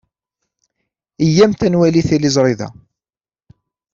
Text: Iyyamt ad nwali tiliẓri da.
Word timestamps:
Iyyamt 1.25 1.61
ad 1.65 1.71
nwali 1.71 2.01
tiliẓri 2.07 2.53
da. 2.59 2.67